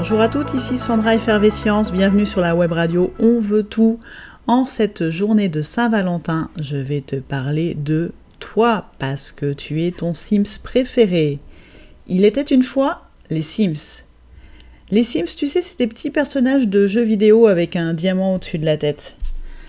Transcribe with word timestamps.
Bonjour 0.00 0.22
à 0.22 0.28
toutes, 0.28 0.54
ici 0.54 0.78
Sandra 0.78 1.14
Effervescience, 1.14 1.92
bienvenue 1.92 2.24
sur 2.24 2.40
la 2.40 2.56
web 2.56 2.72
radio 2.72 3.12
On 3.18 3.42
veut 3.42 3.64
tout. 3.64 4.00
En 4.46 4.64
cette 4.64 5.10
journée 5.10 5.50
de 5.50 5.60
Saint-Valentin, 5.60 6.48
je 6.58 6.78
vais 6.78 7.02
te 7.02 7.16
parler 7.16 7.74
de 7.74 8.12
toi 8.38 8.86
parce 8.98 9.30
que 9.30 9.52
tu 9.52 9.84
es 9.84 9.90
ton 9.90 10.14
Sims 10.14 10.58
préféré. 10.62 11.38
Il 12.06 12.24
était 12.24 12.40
une 12.40 12.62
fois 12.62 13.10
les 13.28 13.42
Sims. 13.42 14.04
Les 14.90 15.04
Sims, 15.04 15.36
tu 15.36 15.48
sais, 15.48 15.60
c'est 15.60 15.80
des 15.80 15.86
petits 15.86 16.10
personnages 16.10 16.66
de 16.66 16.86
jeux 16.86 17.04
vidéo 17.04 17.46
avec 17.46 17.76
un 17.76 17.92
diamant 17.92 18.36
au-dessus 18.36 18.58
de 18.58 18.64
la 18.64 18.78
tête. 18.78 19.16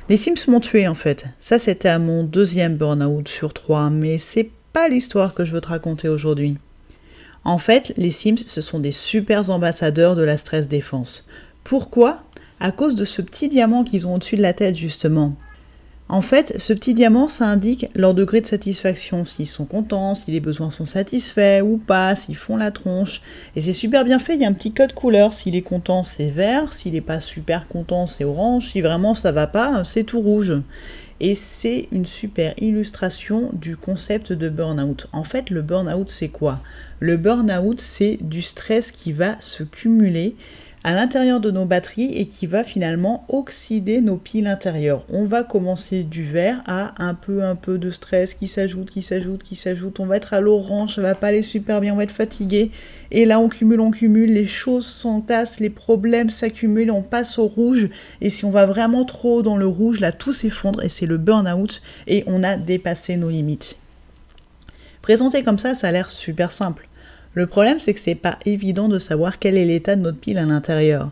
Les 0.07 0.15
Sims 0.15 0.47
m'ont 0.47 0.61
tué 0.61 0.87
en 0.87 0.95
fait. 0.95 1.25
Ça, 1.41 1.59
c'était 1.59 1.89
à 1.89 1.99
mon 1.99 2.23
deuxième 2.23 2.77
burn-out 2.77 3.27
sur 3.27 3.51
trois, 3.51 3.89
mais 3.89 4.17
c'est 4.17 4.49
pas 4.71 4.87
l'histoire 4.87 5.33
que 5.33 5.43
je 5.43 5.51
veux 5.51 5.61
te 5.61 5.67
raconter 5.67 6.07
aujourd'hui. 6.07 6.57
En 7.43 7.57
fait, 7.57 7.93
les 7.97 8.11
Sims, 8.11 8.37
ce 8.37 8.61
sont 8.61 8.79
des 8.79 8.91
super 8.91 9.49
ambassadeurs 9.49 10.15
de 10.15 10.23
la 10.23 10.37
stress 10.37 10.67
défense. 10.67 11.27
Pourquoi? 11.63 12.23
À 12.59 12.71
cause 12.71 12.95
de 12.95 13.05
ce 13.05 13.21
petit 13.21 13.49
diamant 13.49 13.83
qu'ils 13.83 14.05
ont 14.05 14.15
au-dessus 14.15 14.35
de 14.35 14.41
la 14.41 14.53
tête, 14.53 14.75
justement. 14.75 15.35
En 16.07 16.21
fait, 16.21 16.55
ce 16.59 16.73
petit 16.73 16.93
diamant, 16.93 17.29
ça 17.29 17.45
indique 17.45 17.87
leur 17.95 18.13
degré 18.13 18.41
de 18.41 18.45
satisfaction, 18.45 19.25
s'ils 19.25 19.47
sont 19.47 19.63
contents, 19.63 20.13
si 20.13 20.29
les 20.29 20.41
besoins 20.41 20.69
sont 20.69 20.85
satisfaits 20.85 21.61
ou 21.63 21.77
pas, 21.77 22.17
s'ils 22.17 22.35
font 22.35 22.57
la 22.57 22.69
tronche. 22.69 23.21
Et 23.55 23.61
c'est 23.61 23.71
super 23.71 24.03
bien 24.03 24.19
fait, 24.19 24.35
il 24.35 24.41
y 24.41 24.45
a 24.45 24.49
un 24.49 24.53
petit 24.53 24.73
code 24.73 24.91
couleur. 24.91 25.33
S'il 25.33 25.55
est 25.55 25.61
content, 25.61 26.03
c'est 26.03 26.29
vert, 26.29 26.73
s'il 26.73 26.93
n'est 26.93 27.01
pas 27.01 27.21
super 27.21 27.67
content, 27.69 28.07
c'est 28.07 28.25
orange, 28.25 28.71
si 28.71 28.81
vraiment 28.81 29.15
ça 29.15 29.31
va 29.31 29.47
pas, 29.47 29.83
c'est 29.85 30.03
tout 30.03 30.19
rouge. 30.19 30.53
Et 31.23 31.35
c'est 31.35 31.87
une 31.91 32.07
super 32.07 32.55
illustration 32.57 33.51
du 33.53 33.77
concept 33.77 34.33
de 34.33 34.49
burn-out. 34.49 35.05
En 35.13 35.23
fait, 35.23 35.51
le 35.51 35.61
burn-out, 35.61 36.09
c'est 36.09 36.29
quoi? 36.29 36.61
Le 36.99 37.15
burn-out, 37.15 37.79
c'est 37.79 38.17
du 38.21 38.41
stress 38.41 38.91
qui 38.91 39.11
va 39.11 39.39
se 39.39 39.61
cumuler 39.61 40.35
à 40.83 40.93
l'intérieur 40.93 41.39
de 41.39 41.51
nos 41.51 41.65
batteries 41.65 42.11
et 42.15 42.25
qui 42.25 42.47
va 42.47 42.63
finalement 42.63 43.23
oxyder 43.29 44.01
nos 44.01 44.17
piles 44.17 44.47
intérieures. 44.47 45.05
On 45.09 45.25
va 45.25 45.43
commencer 45.43 46.03
du 46.03 46.23
vert 46.23 46.63
à 46.65 46.93
un 47.03 47.13
peu 47.13 47.43
un 47.43 47.55
peu 47.55 47.77
de 47.77 47.91
stress 47.91 48.33
qui 48.33 48.47
s'ajoute, 48.47 48.89
qui 48.89 49.03
s'ajoute, 49.03 49.43
qui 49.43 49.55
s'ajoute. 49.55 49.99
On 49.99 50.07
va 50.07 50.17
être 50.17 50.33
à 50.33 50.41
l'orange, 50.41 50.95
ça 50.95 51.01
va 51.01 51.13
pas 51.13 51.27
aller 51.27 51.43
super 51.43 51.81
bien, 51.81 51.93
on 51.93 51.97
va 51.97 52.03
être 52.03 52.11
fatigué. 52.11 52.71
Et 53.11 53.25
là 53.25 53.39
on 53.39 53.47
cumule, 53.47 53.79
on 53.79 53.91
cumule, 53.91 54.33
les 54.33 54.47
choses 54.47 54.87
s'entassent, 54.87 55.59
les 55.59 55.69
problèmes 55.69 56.31
s'accumulent, 56.31 56.91
on 56.91 57.03
passe 57.03 57.37
au 57.37 57.45
rouge. 57.45 57.89
Et 58.19 58.31
si 58.31 58.45
on 58.45 58.51
va 58.51 58.65
vraiment 58.65 59.05
trop 59.05 59.43
dans 59.43 59.57
le 59.57 59.67
rouge, 59.67 59.99
là 59.99 60.11
tout 60.11 60.33
s'effondre 60.33 60.83
et 60.83 60.89
c'est 60.89 61.05
le 61.05 61.17
burn-out 61.17 61.81
et 62.07 62.23
on 62.25 62.43
a 62.43 62.55
dépassé 62.55 63.17
nos 63.17 63.29
limites. 63.29 63.77
Présenté 65.03 65.43
comme 65.43 65.59
ça, 65.59 65.75
ça 65.75 65.87
a 65.87 65.91
l'air 65.91 66.09
super 66.09 66.53
simple. 66.53 66.87
Le 67.33 67.47
problème, 67.47 67.79
c'est 67.79 67.93
que 67.93 67.99
c'est 67.99 68.15
pas 68.15 68.37
évident 68.45 68.89
de 68.89 68.99
savoir 68.99 69.39
quel 69.39 69.57
est 69.57 69.65
l'état 69.65 69.95
de 69.95 70.01
notre 70.01 70.17
pile 70.17 70.37
à 70.37 70.45
l'intérieur. 70.45 71.11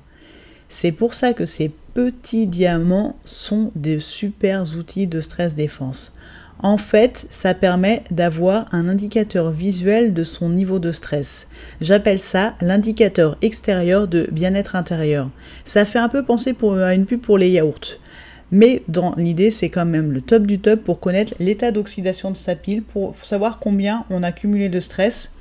C'est 0.67 0.91
pour 0.91 1.13
ça 1.13 1.33
que 1.33 1.45
ces 1.45 1.71
petits 1.93 2.45
diamants 2.45 3.15
sont 3.25 3.71
des 3.75 3.99
super 3.99 4.63
outils 4.77 5.07
de 5.07 5.21
stress 5.21 5.55
défense. 5.55 6.13
En 6.61 6.77
fait, 6.77 7.25
ça 7.29 7.53
permet 7.53 8.03
d'avoir 8.11 8.65
un 8.73 8.89
indicateur 8.89 9.51
visuel 9.51 10.13
de 10.13 10.25
son 10.25 10.49
niveau 10.49 10.77
de 10.77 10.91
stress. 10.91 11.47
J'appelle 11.79 12.19
ça 12.19 12.55
l'indicateur 12.59 13.37
extérieur 13.41 14.09
de 14.09 14.27
bien-être 14.29 14.75
intérieur. 14.75 15.29
Ça 15.63 15.85
fait 15.85 15.99
un 15.99 16.09
peu 16.09 16.25
penser 16.25 16.53
à 16.83 16.93
une 16.93 17.05
pub 17.05 17.21
pour 17.21 17.37
les 17.37 17.49
yaourts. 17.49 17.97
Mais 18.51 18.83
dans 18.89 19.15
l'idée, 19.15 19.51
c'est 19.51 19.69
quand 19.69 19.85
même 19.85 20.11
le 20.11 20.19
top 20.19 20.45
du 20.45 20.59
top 20.59 20.83
pour 20.83 20.99
connaître 20.99 21.33
l'état 21.39 21.71
d'oxydation 21.71 22.31
de 22.31 22.37
sa 22.37 22.55
pile, 22.55 22.81
pour 22.81 23.15
savoir 23.23 23.59
combien 23.59 24.03
on 24.09 24.21
a 24.21 24.33
cumulé 24.33 24.67
de 24.67 24.81
stress 24.81 25.31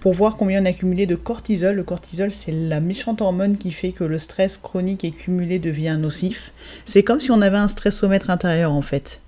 pour 0.00 0.14
voir 0.14 0.36
combien 0.36 0.62
on 0.62 0.66
a 0.66 0.72
cumulé 0.72 1.06
de 1.06 1.14
cortisol. 1.14 1.76
Le 1.76 1.84
cortisol, 1.84 2.30
c'est 2.30 2.52
la 2.52 2.80
méchante 2.80 3.20
hormone 3.20 3.56
qui 3.56 3.72
fait 3.72 3.92
que 3.92 4.04
le 4.04 4.18
stress 4.18 4.56
chronique 4.56 5.04
et 5.04 5.10
cumulé 5.10 5.58
devient 5.58 5.96
nocif. 5.98 6.52
C'est 6.84 7.02
comme 7.02 7.20
si 7.20 7.30
on 7.30 7.42
avait 7.42 7.56
un 7.56 7.68
stressomètre 7.68 8.30
intérieur 8.30 8.72
en 8.72 8.82
fait. 8.82 9.20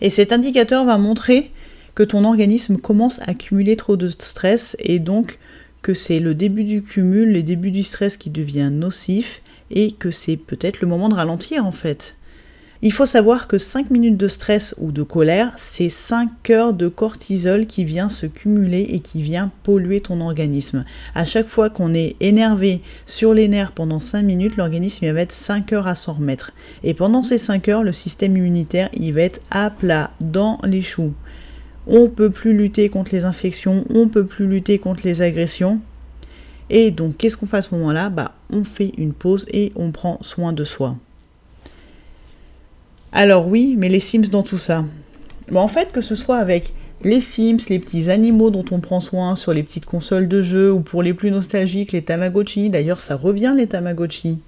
Et 0.00 0.10
cet 0.10 0.32
indicateur 0.32 0.84
va 0.84 0.98
montrer 0.98 1.50
que 1.94 2.02
ton 2.02 2.24
organisme 2.24 2.78
commence 2.78 3.20
à 3.26 3.34
cumuler 3.34 3.76
trop 3.76 3.96
de 3.96 4.08
stress 4.08 4.76
et 4.80 4.98
donc 4.98 5.38
que 5.82 5.94
c'est 5.94 6.20
le 6.20 6.34
début 6.34 6.64
du 6.64 6.82
cumul, 6.82 7.32
le 7.32 7.42
début 7.42 7.70
du 7.70 7.82
stress 7.82 8.16
qui 8.16 8.30
devient 8.30 8.70
nocif 8.72 9.42
et 9.70 9.92
que 9.92 10.10
c'est 10.10 10.36
peut-être 10.36 10.80
le 10.80 10.88
moment 10.88 11.08
de 11.08 11.14
ralentir 11.14 11.66
en 11.66 11.72
fait. 11.72 12.16
Il 12.84 12.92
faut 12.92 13.06
savoir 13.06 13.46
que 13.46 13.58
5 13.58 13.90
minutes 13.90 14.16
de 14.16 14.26
stress 14.26 14.74
ou 14.76 14.90
de 14.90 15.04
colère, 15.04 15.52
c'est 15.56 15.88
5 15.88 16.50
heures 16.50 16.74
de 16.74 16.88
cortisol 16.88 17.66
qui 17.66 17.84
vient 17.84 18.08
se 18.08 18.26
cumuler 18.26 18.80
et 18.90 18.98
qui 18.98 19.22
vient 19.22 19.52
polluer 19.62 20.00
ton 20.00 20.20
organisme. 20.20 20.84
À 21.14 21.24
chaque 21.24 21.46
fois 21.46 21.70
qu'on 21.70 21.94
est 21.94 22.16
énervé 22.18 22.80
sur 23.06 23.34
les 23.34 23.46
nerfs 23.46 23.70
pendant 23.70 24.00
5 24.00 24.24
minutes, 24.24 24.56
l'organisme 24.56 25.06
va 25.06 25.12
mettre 25.12 25.32
5 25.32 25.72
heures 25.72 25.86
à 25.86 25.94
s'en 25.94 26.14
remettre. 26.14 26.50
Et 26.82 26.92
pendant 26.92 27.22
ces 27.22 27.38
5 27.38 27.68
heures, 27.68 27.84
le 27.84 27.92
système 27.92 28.36
immunitaire, 28.36 28.90
va 28.98 29.20
être 29.20 29.40
à 29.52 29.70
plat, 29.70 30.10
dans 30.20 30.58
les 30.64 30.82
choux. 30.82 31.14
On 31.86 32.08
peut 32.08 32.30
plus 32.30 32.52
lutter 32.52 32.88
contre 32.88 33.14
les 33.14 33.24
infections, 33.24 33.84
on 33.94 34.08
peut 34.08 34.26
plus 34.26 34.48
lutter 34.48 34.80
contre 34.80 35.02
les 35.04 35.22
agressions. 35.22 35.80
Et 36.68 36.90
donc, 36.90 37.16
qu'est-ce 37.16 37.36
qu'on 37.36 37.46
fait 37.46 37.58
à 37.58 37.62
ce 37.62 37.76
moment-là? 37.76 38.10
Bah, 38.10 38.34
on 38.52 38.64
fait 38.64 38.90
une 38.98 39.12
pause 39.12 39.46
et 39.52 39.70
on 39.76 39.92
prend 39.92 40.18
soin 40.22 40.52
de 40.52 40.64
soi. 40.64 40.96
Alors 43.12 43.46
oui, 43.46 43.74
mais 43.76 43.90
les 43.90 44.00
Sims 44.00 44.28
dans 44.30 44.42
tout 44.42 44.58
ça. 44.58 44.86
Bon, 45.50 45.60
en 45.60 45.68
fait, 45.68 45.92
que 45.92 46.00
ce 46.00 46.14
soit 46.14 46.38
avec 46.38 46.72
les 47.04 47.20
Sims, 47.20 47.58
les 47.68 47.78
petits 47.78 48.10
animaux 48.10 48.50
dont 48.50 48.64
on 48.70 48.80
prend 48.80 49.00
soin 49.00 49.36
sur 49.36 49.52
les 49.52 49.62
petites 49.62 49.84
consoles 49.84 50.28
de 50.28 50.42
jeux, 50.42 50.72
ou 50.72 50.80
pour 50.80 51.02
les 51.02 51.12
plus 51.12 51.30
nostalgiques, 51.30 51.92
les 51.92 52.02
Tamagotchi, 52.02 52.70
d'ailleurs 52.70 53.00
ça 53.00 53.16
revient 53.16 53.54
les 53.56 53.66
Tamagotchi. 53.66 54.38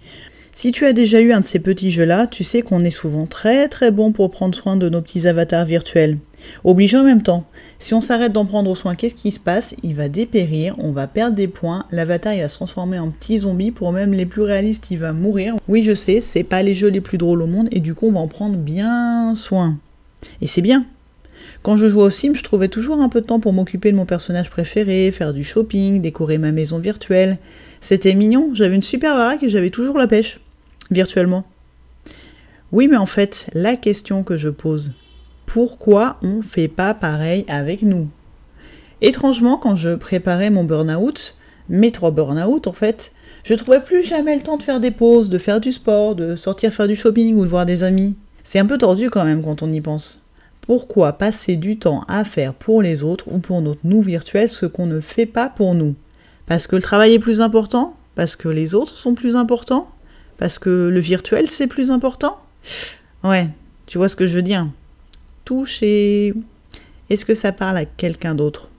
Si 0.52 0.70
tu 0.70 0.86
as 0.86 0.92
déjà 0.92 1.20
eu 1.20 1.32
un 1.32 1.40
de 1.40 1.44
ces 1.44 1.58
petits 1.58 1.90
jeux-là, 1.90 2.26
tu 2.28 2.44
sais 2.44 2.62
qu'on 2.62 2.84
est 2.84 2.90
souvent 2.90 3.26
très 3.26 3.68
très 3.68 3.90
bon 3.90 4.12
pour 4.12 4.30
prendre 4.30 4.54
soin 4.54 4.76
de 4.76 4.88
nos 4.88 5.02
petits 5.02 5.26
avatars 5.26 5.66
virtuels. 5.66 6.18
Obligé 6.64 6.96
en 6.96 7.04
même 7.04 7.22
temps. 7.22 7.44
Si 7.78 7.92
on 7.92 8.00
s'arrête 8.00 8.32
d'en 8.32 8.46
prendre 8.46 8.74
soin, 8.74 8.94
qu'est-ce 8.94 9.14
qui 9.14 9.30
se 9.30 9.40
passe? 9.40 9.74
Il 9.82 9.94
va 9.94 10.08
dépérir, 10.08 10.74
on 10.78 10.92
va 10.92 11.06
perdre 11.06 11.36
des 11.36 11.48
points, 11.48 11.84
l'avatar 11.90 12.32
il 12.32 12.40
va 12.40 12.48
se 12.48 12.54
transformer 12.54 12.98
en 12.98 13.10
petit 13.10 13.40
zombie, 13.40 13.70
pour 13.70 13.92
même 13.92 14.12
les 14.12 14.26
plus 14.26 14.42
réalistes 14.42 14.86
il 14.90 14.98
va 14.98 15.12
mourir. 15.12 15.56
Oui 15.68 15.82
je 15.82 15.94
sais, 15.94 16.20
c'est 16.20 16.44
pas 16.44 16.62
les 16.62 16.74
jeux 16.74 16.88
les 16.88 17.00
plus 17.00 17.18
drôles 17.18 17.42
au 17.42 17.46
monde 17.46 17.68
et 17.72 17.80
du 17.80 17.94
coup 17.94 18.06
on 18.06 18.12
va 18.12 18.20
en 18.20 18.28
prendre 18.28 18.56
bien 18.56 19.34
soin. 19.34 19.76
Et 20.40 20.46
c'est 20.46 20.62
bien. 20.62 20.86
Quand 21.62 21.76
je 21.76 21.88
jouais 21.88 22.04
au 22.04 22.10
Sim, 22.10 22.32
je 22.34 22.42
trouvais 22.42 22.68
toujours 22.68 23.00
un 23.00 23.08
peu 23.08 23.20
de 23.20 23.26
temps 23.26 23.40
pour 23.40 23.52
m'occuper 23.52 23.90
de 23.90 23.96
mon 23.96 24.06
personnage 24.06 24.50
préféré, 24.50 25.10
faire 25.12 25.32
du 25.32 25.44
shopping, 25.44 26.00
décorer 26.00 26.38
ma 26.38 26.52
maison 26.52 26.78
virtuelle. 26.78 27.38
C'était 27.80 28.14
mignon, 28.14 28.50
j'avais 28.54 28.76
une 28.76 28.82
super 28.82 29.14
baraque 29.14 29.42
et 29.42 29.48
j'avais 29.48 29.70
toujours 29.70 29.98
la 29.98 30.06
pêche, 30.06 30.40
virtuellement. 30.90 31.44
Oui, 32.72 32.88
mais 32.88 32.96
en 32.96 33.06
fait, 33.06 33.48
la 33.54 33.76
question 33.76 34.22
que 34.24 34.36
je 34.36 34.48
pose, 34.48 34.94
pourquoi 35.46 36.16
on 36.22 36.38
ne 36.38 36.42
fait 36.42 36.68
pas 36.68 36.94
pareil 36.94 37.44
avec 37.48 37.82
nous. 37.82 38.08
Étrangement, 39.00 39.56
quand 39.56 39.76
je 39.76 39.94
préparais 39.94 40.50
mon 40.50 40.64
burn-out, 40.64 41.34
mes 41.68 41.92
trois 41.92 42.10
burn-out 42.10 42.66
en 42.66 42.72
fait, 42.72 43.12
je 43.44 43.54
trouvais 43.54 43.80
plus 43.80 44.04
jamais 44.04 44.36
le 44.36 44.42
temps 44.42 44.56
de 44.56 44.62
faire 44.62 44.80
des 44.80 44.90
pauses, 44.90 45.28
de 45.28 45.38
faire 45.38 45.60
du 45.60 45.72
sport, 45.72 46.14
de 46.14 46.36
sortir 46.36 46.72
faire 46.72 46.88
du 46.88 46.96
shopping 46.96 47.36
ou 47.36 47.42
de 47.42 47.48
voir 47.48 47.66
des 47.66 47.82
amis. 47.82 48.14
C'est 48.44 48.58
un 48.58 48.66
peu 48.66 48.78
tordu 48.78 49.10
quand 49.10 49.24
même 49.24 49.42
quand 49.42 49.62
on 49.62 49.72
y 49.72 49.80
pense. 49.80 50.20
Pourquoi 50.62 51.12
passer 51.12 51.56
du 51.56 51.78
temps 51.78 52.04
à 52.08 52.24
faire 52.24 52.54
pour 52.54 52.80
les 52.80 53.02
autres 53.02 53.26
ou 53.30 53.38
pour 53.38 53.60
notre 53.60 53.80
nous 53.84 54.00
virtuel 54.00 54.48
ce 54.48 54.64
qu'on 54.64 54.86
ne 54.86 55.00
fait 55.00 55.26
pas 55.26 55.50
pour 55.50 55.74
nous? 55.74 55.94
Parce 56.46 56.66
que 56.66 56.76
le 56.76 56.82
travail 56.82 57.14
est 57.14 57.18
plus 57.18 57.42
important? 57.42 57.94
Parce 58.14 58.36
que 58.36 58.48
les 58.48 58.74
autres 58.74 58.96
sont 58.96 59.14
plus 59.14 59.36
importants? 59.36 59.90
Parce 60.38 60.58
que 60.58 60.88
le 60.88 61.00
virtuel 61.00 61.50
c'est 61.50 61.66
plus 61.66 61.90
important? 61.90 62.38
Ouais, 63.22 63.48
tu 63.86 63.98
vois 63.98 64.08
ce 64.08 64.16
que 64.16 64.26
je 64.26 64.34
veux 64.36 64.42
dire 64.42 64.66
touche 65.44 65.82
et 65.82 66.34
est-ce 67.10 67.24
que 67.24 67.34
ça 67.34 67.52
parle 67.52 67.76
à 67.76 67.84
quelqu'un 67.84 68.34
d'autre? 68.34 68.70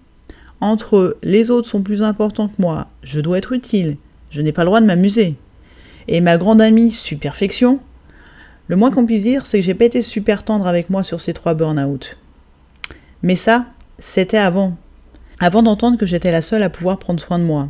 Entre 0.62 1.18
les 1.22 1.52
autres 1.52 1.68
sont 1.68 1.82
plus 1.82 2.02
importants 2.02 2.48
que 2.48 2.62
moi, 2.62 2.88
je 3.04 3.20
dois 3.20 3.38
être 3.38 3.52
utile, 3.52 3.98
je 4.32 4.42
n'ai 4.42 4.52
pas 4.52 4.64
le 4.64 4.68
droit 4.68 4.82
de 4.82 4.86
m'amuser. 4.86 5.36
Et 6.08 6.22
ma 6.22 6.38
grande 6.38 6.62
amie 6.62 6.92
Superfection, 6.92 7.80
le 8.68 8.76
moins 8.76 8.92
qu'on 8.92 9.06
puisse 9.06 9.24
dire, 9.24 9.46
c'est 9.46 9.60
que 9.60 9.66
j'ai 9.66 9.74
pas 9.74 9.86
été 9.86 10.02
super 10.02 10.44
tendre 10.44 10.68
avec 10.68 10.90
moi 10.90 11.04
sur 11.04 11.22
ces 11.22 11.34
trois 11.34 11.54
burn-out. 11.54 12.18
Mais 13.22 13.36
ça, 13.36 13.66
c'était 14.00 14.38
avant. 14.38 14.78
Avant 15.40 15.64
d'entendre 15.64 15.98
que 15.98 16.06
j'étais 16.06 16.32
la 16.32 16.42
seule 16.42 16.64
à 16.64 16.70
pouvoir 16.70 16.98
prendre 16.98 17.20
soin 17.20 17.40
de 17.40 17.44
moi. 17.44 17.70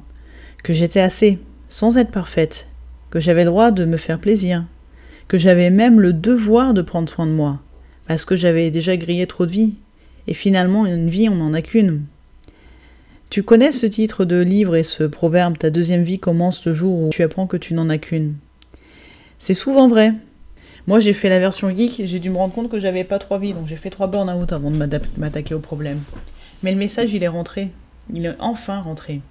Que 0.63 0.73
j'étais 0.73 1.01
assez, 1.01 1.39
sans 1.69 1.97
être 1.97 2.11
parfaite. 2.11 2.67
Que 3.09 3.19
j'avais 3.19 3.43
le 3.43 3.49
droit 3.49 3.71
de 3.71 3.85
me 3.85 3.97
faire 3.97 4.19
plaisir. 4.19 4.63
Que 5.27 5.37
j'avais 5.37 5.69
même 5.69 5.99
le 5.99 6.13
devoir 6.13 6.73
de 6.73 6.81
prendre 6.81 7.09
soin 7.09 7.25
de 7.25 7.31
moi 7.31 7.59
parce 8.07 8.25
que 8.25 8.35
j'avais 8.35 8.71
déjà 8.71 8.97
grillé 8.97 9.27
trop 9.27 9.45
de 9.45 9.51
vie. 9.51 9.73
Et 10.27 10.33
finalement, 10.33 10.85
une 10.85 11.09
vie, 11.09 11.29
on 11.29 11.35
n'en 11.35 11.53
a 11.53 11.61
qu'une. 11.61 12.03
Tu 13.29 13.43
connais 13.43 13.71
ce 13.71 13.85
titre 13.85 14.25
de 14.25 14.37
livre 14.41 14.75
et 14.75 14.83
ce 14.83 15.03
proverbe 15.03 15.57
Ta 15.57 15.69
deuxième 15.69 16.03
vie 16.03 16.19
commence 16.19 16.65
le 16.65 16.73
jour 16.73 16.99
où 16.99 17.09
tu 17.09 17.23
apprends 17.23 17.47
que 17.47 17.57
tu 17.57 17.73
n'en 17.73 17.89
as 17.89 17.97
qu'une. 17.97 18.35
C'est 19.37 19.53
souvent 19.53 19.87
vrai. 19.87 20.13
Moi, 20.87 20.99
j'ai 20.99 21.13
fait 21.13 21.29
la 21.29 21.39
version 21.39 21.75
geek, 21.75 22.01
j'ai 22.05 22.19
dû 22.19 22.29
me 22.29 22.37
rendre 22.37 22.53
compte 22.53 22.69
que 22.69 22.79
j'avais 22.79 23.03
pas 23.03 23.17
trois 23.17 23.39
vies, 23.39 23.53
donc 23.53 23.65
j'ai 23.65 23.75
fait 23.75 23.89
trois 23.89 24.07
burn-out 24.07 24.53
avant 24.53 24.69
de 24.69 24.77
m'attaquer 25.17 25.55
au 25.55 25.59
problème. 25.59 26.01
Mais 26.61 26.71
le 26.71 26.77
message, 26.77 27.13
il 27.13 27.23
est 27.23 27.27
rentré. 27.27 27.71
Il 28.13 28.25
est 28.25 28.35
enfin 28.39 28.79
rentré. 28.81 29.21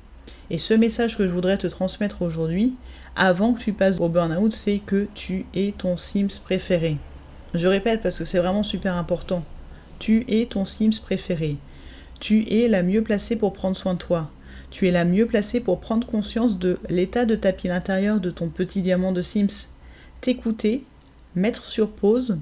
Et 0.50 0.58
ce 0.58 0.74
message 0.74 1.16
que 1.16 1.26
je 1.26 1.32
voudrais 1.32 1.56
te 1.56 1.68
transmettre 1.68 2.22
aujourd'hui, 2.22 2.74
avant 3.14 3.52
que 3.52 3.60
tu 3.60 3.72
passes 3.72 4.00
au 4.00 4.08
burn-out, 4.08 4.50
c'est 4.52 4.80
que 4.84 5.06
tu 5.14 5.46
es 5.54 5.72
ton 5.76 5.96
Sims 5.96 6.40
préféré. 6.42 6.96
Je 7.54 7.68
répète 7.68 8.02
parce 8.02 8.18
que 8.18 8.24
c'est 8.24 8.38
vraiment 8.38 8.64
super 8.64 8.96
important. 8.96 9.44
Tu 10.00 10.24
es 10.26 10.46
ton 10.46 10.64
Sims 10.64 11.00
préféré. 11.00 11.56
Tu 12.18 12.44
es 12.52 12.66
la 12.66 12.82
mieux 12.82 13.02
placée 13.02 13.36
pour 13.36 13.52
prendre 13.52 13.76
soin 13.76 13.94
de 13.94 13.98
toi. 13.98 14.30
Tu 14.70 14.88
es 14.88 14.90
la 14.90 15.04
mieux 15.04 15.26
placée 15.26 15.60
pour 15.60 15.78
prendre 15.78 16.04
conscience 16.04 16.58
de 16.58 16.78
l'état 16.88 17.26
de 17.26 17.36
ta 17.36 17.52
pile 17.52 17.70
intérieure 17.70 18.18
de 18.18 18.30
ton 18.30 18.48
petit 18.48 18.82
diamant 18.82 19.12
de 19.12 19.22
Sims. 19.22 19.68
T'écouter, 20.20 20.84
mettre 21.36 21.64
sur 21.64 21.90
pause, 21.90 22.38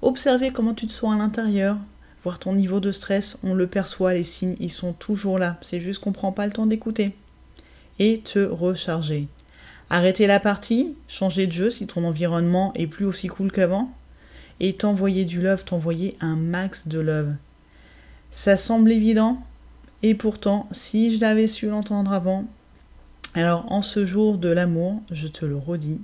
observer 0.00 0.50
comment 0.50 0.72
tu 0.72 0.86
te 0.86 0.92
sens 0.92 1.12
à 1.12 1.18
l'intérieur, 1.18 1.76
voir 2.22 2.38
ton 2.38 2.54
niveau 2.54 2.80
de 2.80 2.90
stress, 2.90 3.38
on 3.44 3.52
le 3.52 3.66
perçoit, 3.66 4.14
les 4.14 4.24
signes, 4.24 4.56
ils 4.60 4.70
sont 4.70 4.94
toujours 4.94 5.38
là. 5.38 5.58
C'est 5.60 5.80
juste 5.80 6.02
qu'on 6.02 6.12
prend 6.12 6.32
pas 6.32 6.46
le 6.46 6.52
temps 6.52 6.66
d'écouter. 6.66 7.14
Et 7.98 8.20
te 8.20 8.38
recharger. 8.38 9.28
Arrêter 9.90 10.26
la 10.26 10.40
partie, 10.40 10.94
changer 11.06 11.46
de 11.46 11.52
jeu 11.52 11.70
si 11.70 11.86
ton 11.86 12.04
environnement 12.04 12.72
est 12.74 12.86
plus 12.86 13.04
aussi 13.04 13.28
cool 13.28 13.52
qu'avant, 13.52 13.92
et 14.60 14.74
t'envoyer 14.74 15.24
du 15.24 15.40
love, 15.40 15.64
t'envoyer 15.64 16.16
un 16.20 16.36
max 16.36 16.88
de 16.88 17.00
love. 17.00 17.34
Ça 18.30 18.56
semble 18.56 18.92
évident, 18.92 19.42
et 20.02 20.14
pourtant, 20.14 20.68
si 20.72 21.16
je 21.16 21.20
l'avais 21.20 21.46
su 21.46 21.68
l'entendre 21.68 22.12
avant, 22.12 22.46
alors 23.34 23.70
en 23.70 23.82
ce 23.82 24.04
jour 24.04 24.38
de 24.38 24.48
l'amour, 24.48 25.02
je 25.10 25.28
te 25.28 25.44
le 25.44 25.56
redis, 25.56 26.00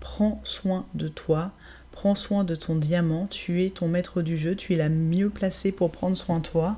prends 0.00 0.40
soin 0.44 0.86
de 0.94 1.08
toi, 1.08 1.52
prends 1.92 2.14
soin 2.14 2.44
de 2.44 2.54
ton 2.54 2.76
diamant, 2.76 3.26
tu 3.26 3.64
es 3.64 3.70
ton 3.70 3.88
maître 3.88 4.22
du 4.22 4.36
jeu, 4.36 4.54
tu 4.54 4.74
es 4.74 4.76
la 4.76 4.88
mieux 4.88 5.30
placée 5.30 5.72
pour 5.72 5.90
prendre 5.90 6.16
soin 6.16 6.38
de 6.38 6.44
toi. 6.44 6.76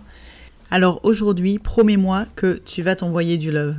Alors 0.71 1.01
aujourd'hui, 1.05 1.59
promets-moi 1.59 2.27
que 2.37 2.61
tu 2.65 2.83
vas 2.83 2.97
t'envoyer 2.97 3.37
du 3.37 3.51
love. 3.51 3.77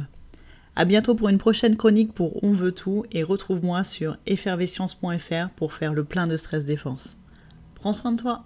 À 0.77 0.83
bientôt 0.83 1.16
pour 1.16 1.30
une 1.30 1.38
prochaine 1.38 1.77
chronique 1.77 2.13
pour 2.13 2.44
On 2.44 2.51
veut 2.51 2.74
tout 2.74 3.06
et 3.13 3.24
retrouve-moi 3.24 3.86
sur 3.86 4.18
effervescience.fr 4.25 5.50
pour 5.56 5.74
faire 5.74 5.94
le 5.94 6.04
plein 6.04 6.27
de 6.27 6.36
stress 6.36 6.66
défense. 6.66 7.18
Prends 7.75 7.94
soin 7.94 8.12
de 8.12 8.22
toi. 8.22 8.44